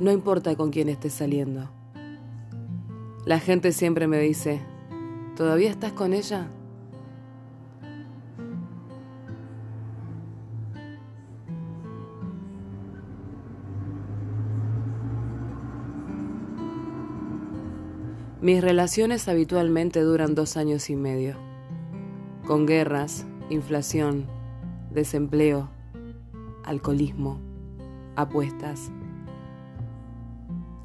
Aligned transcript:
No 0.00 0.10
importa 0.10 0.56
con 0.56 0.70
quién 0.70 0.88
estés 0.88 1.12
saliendo. 1.12 1.68
La 3.26 3.38
gente 3.38 3.70
siempre 3.70 4.06
me 4.06 4.18
dice, 4.18 4.62
¿todavía 5.36 5.68
estás 5.68 5.92
con 5.92 6.14
ella? 6.14 6.48
Mis 18.40 18.62
relaciones 18.62 19.28
habitualmente 19.28 20.00
duran 20.00 20.34
dos 20.34 20.56
años 20.56 20.88
y 20.88 20.96
medio, 20.96 21.36
con 22.46 22.64
guerras, 22.64 23.26
inflación, 23.50 24.24
desempleo, 24.90 25.68
alcoholismo, 26.64 27.38
apuestas 28.16 28.90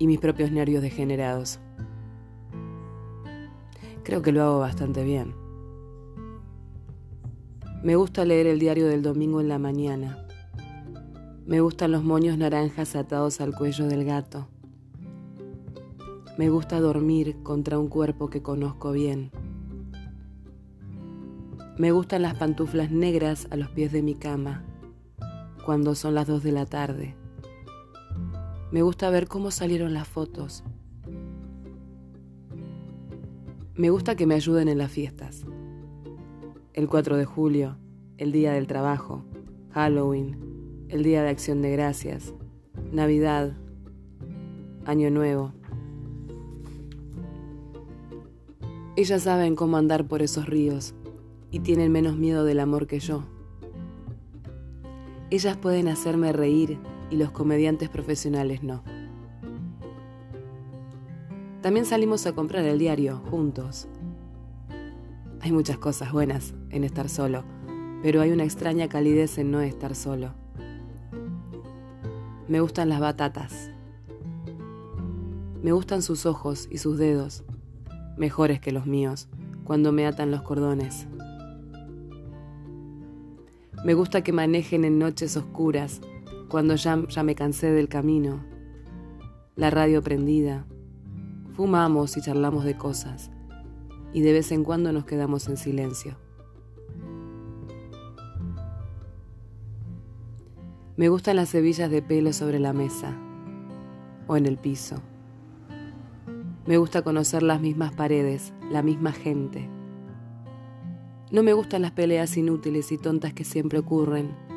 y 0.00 0.06
mis 0.06 0.18
propios 0.18 0.50
nervios 0.50 0.82
degenerados. 0.82 1.60
Creo 4.02 4.22
que 4.22 4.32
lo 4.32 4.42
hago 4.42 4.58
bastante 4.58 5.04
bien. 5.04 5.34
Me 7.84 7.96
gusta 7.96 8.24
leer 8.24 8.46
el 8.46 8.58
diario 8.58 8.88
del 8.88 9.02
domingo 9.02 9.42
en 9.42 9.48
la 9.48 9.58
mañana. 9.58 10.26
Me 11.46 11.60
gustan 11.60 11.92
los 11.92 12.02
moños 12.02 12.38
naranjas 12.38 12.96
atados 12.96 13.42
al 13.42 13.54
cuello 13.54 13.86
del 13.86 14.06
gato. 14.06 14.48
Me 16.38 16.48
gusta 16.48 16.80
dormir 16.80 17.36
contra 17.42 17.78
un 17.78 17.88
cuerpo 17.88 18.30
que 18.30 18.42
conozco 18.42 18.92
bien. 18.92 19.30
Me 21.76 21.92
gustan 21.92 22.22
las 22.22 22.34
pantuflas 22.36 22.90
negras 22.90 23.48
a 23.50 23.56
los 23.56 23.68
pies 23.68 23.92
de 23.92 24.02
mi 24.02 24.14
cama, 24.14 24.64
cuando 25.66 25.94
son 25.94 26.14
las 26.14 26.26
dos 26.26 26.42
de 26.42 26.52
la 26.52 26.64
tarde. 26.64 27.19
Me 28.72 28.82
gusta 28.82 29.10
ver 29.10 29.26
cómo 29.26 29.50
salieron 29.50 29.94
las 29.94 30.06
fotos. 30.06 30.62
Me 33.74 33.90
gusta 33.90 34.14
que 34.14 34.26
me 34.26 34.36
ayuden 34.36 34.68
en 34.68 34.78
las 34.78 34.92
fiestas. 34.92 35.44
El 36.72 36.86
4 36.86 37.16
de 37.16 37.24
julio, 37.24 37.78
el 38.16 38.30
Día 38.30 38.52
del 38.52 38.68
Trabajo, 38.68 39.24
Halloween, 39.70 40.86
el 40.88 41.02
Día 41.02 41.24
de 41.24 41.30
Acción 41.30 41.62
de 41.62 41.72
Gracias, 41.72 42.32
Navidad, 42.92 43.56
Año 44.84 45.10
Nuevo. 45.10 45.52
Ellas 48.94 49.22
saben 49.22 49.56
cómo 49.56 49.78
andar 49.78 50.06
por 50.06 50.22
esos 50.22 50.46
ríos 50.46 50.94
y 51.50 51.58
tienen 51.58 51.90
menos 51.90 52.16
miedo 52.16 52.44
del 52.44 52.60
amor 52.60 52.86
que 52.86 53.00
yo. 53.00 53.24
Ellas 55.30 55.56
pueden 55.56 55.88
hacerme 55.88 56.32
reír 56.32 56.78
y 57.10 57.16
los 57.16 57.30
comediantes 57.30 57.88
profesionales 57.88 58.62
no. 58.62 58.82
También 61.60 61.84
salimos 61.84 62.26
a 62.26 62.32
comprar 62.32 62.64
el 62.64 62.78
diario 62.78 63.18
juntos. 63.30 63.88
Hay 65.40 65.52
muchas 65.52 65.78
cosas 65.78 66.12
buenas 66.12 66.54
en 66.70 66.84
estar 66.84 67.08
solo, 67.08 67.44
pero 68.02 68.22
hay 68.22 68.30
una 68.30 68.44
extraña 68.44 68.88
calidez 68.88 69.36
en 69.38 69.50
no 69.50 69.60
estar 69.60 69.94
solo. 69.94 70.34
Me 72.48 72.60
gustan 72.60 72.88
las 72.88 73.00
batatas. 73.00 73.70
Me 75.62 75.72
gustan 75.72 76.00
sus 76.00 76.24
ojos 76.24 76.66
y 76.70 76.78
sus 76.78 76.96
dedos 76.96 77.44
mejores 78.20 78.60
que 78.60 78.70
los 78.70 78.86
míos, 78.86 79.28
cuando 79.64 79.92
me 79.92 80.06
atan 80.06 80.30
los 80.30 80.42
cordones. 80.42 81.08
Me 83.82 83.94
gusta 83.94 84.22
que 84.22 84.32
manejen 84.32 84.84
en 84.84 84.98
noches 84.98 85.38
oscuras, 85.38 86.02
cuando 86.50 86.74
ya, 86.74 87.00
ya 87.08 87.22
me 87.22 87.34
cansé 87.34 87.70
del 87.70 87.88
camino. 87.88 88.44
La 89.56 89.70
radio 89.70 90.02
prendida. 90.02 90.66
Fumamos 91.52 92.16
y 92.16 92.20
charlamos 92.20 92.64
de 92.64 92.76
cosas, 92.76 93.30
y 94.12 94.20
de 94.20 94.32
vez 94.32 94.50
en 94.52 94.64
cuando 94.64 94.92
nos 94.92 95.04
quedamos 95.04 95.48
en 95.48 95.56
silencio. 95.56 96.16
Me 100.96 101.08
gustan 101.08 101.36
las 101.36 101.54
hebillas 101.54 101.90
de 101.90 102.02
pelo 102.02 102.32
sobre 102.32 102.58
la 102.58 102.72
mesa 102.72 103.16
o 104.26 104.36
en 104.36 104.46
el 104.46 104.58
piso. 104.58 104.96
Me 106.66 106.76
gusta 106.76 107.02
conocer 107.02 107.42
las 107.42 107.60
mismas 107.60 107.92
paredes, 107.92 108.52
la 108.70 108.82
misma 108.82 109.12
gente. 109.12 109.68
No 111.30 111.42
me 111.42 111.52
gustan 111.52 111.82
las 111.82 111.92
peleas 111.92 112.36
inútiles 112.36 112.90
y 112.92 112.98
tontas 112.98 113.32
que 113.32 113.44
siempre 113.44 113.78
ocurren. 113.78 114.49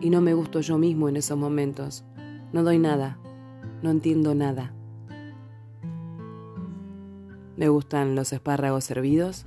Y 0.00 0.10
no 0.10 0.20
me 0.20 0.34
gusto 0.34 0.60
yo 0.60 0.78
mismo 0.78 1.08
en 1.08 1.16
esos 1.16 1.38
momentos. 1.38 2.04
No 2.52 2.62
doy 2.62 2.78
nada. 2.78 3.18
No 3.82 3.90
entiendo 3.90 4.34
nada. 4.34 4.72
Me 7.56 7.68
gustan 7.68 8.14
los 8.14 8.32
espárragos 8.32 8.90
hervidos. 8.90 9.46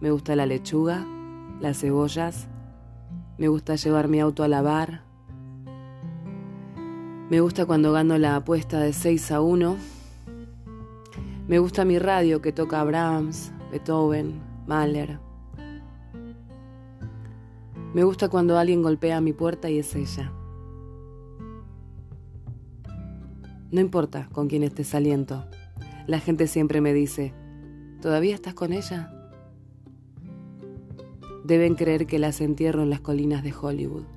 Me 0.00 0.10
gusta 0.10 0.36
la 0.36 0.46
lechuga, 0.46 1.06
las 1.60 1.80
cebollas. 1.80 2.48
Me 3.38 3.48
gusta 3.48 3.76
llevar 3.76 4.08
mi 4.08 4.20
auto 4.20 4.42
a 4.42 4.48
lavar. 4.48 5.02
Me 7.30 7.40
gusta 7.40 7.66
cuando 7.66 7.92
gano 7.92 8.18
la 8.18 8.36
apuesta 8.36 8.80
de 8.80 8.92
6 8.92 9.32
a 9.32 9.40
1 9.40 9.76
me 11.46 11.58
gusta 11.58 11.84
mi 11.84 11.98
radio 11.98 12.40
que 12.40 12.52
toca 12.52 12.82
Brahms, 12.84 13.52
Beethoven, 13.70 14.40
Mahler. 14.66 15.18
Me 17.94 18.02
gusta 18.02 18.28
cuando 18.28 18.58
alguien 18.58 18.82
golpea 18.82 19.20
mi 19.20 19.32
puerta 19.32 19.70
y 19.70 19.78
es 19.78 19.94
ella. 19.94 20.32
No 23.70 23.80
importa 23.80 24.28
con 24.32 24.48
quién 24.48 24.64
estés 24.64 24.88
saliendo. 24.88 25.46
La 26.08 26.18
gente 26.18 26.48
siempre 26.48 26.80
me 26.80 26.92
dice, 26.92 27.32
¿todavía 28.02 28.34
estás 28.34 28.54
con 28.54 28.72
ella? 28.72 29.12
Deben 31.44 31.76
creer 31.76 32.06
que 32.06 32.18
las 32.18 32.40
entierro 32.40 32.82
en 32.82 32.90
las 32.90 33.00
colinas 33.00 33.44
de 33.44 33.54
Hollywood. 33.54 34.13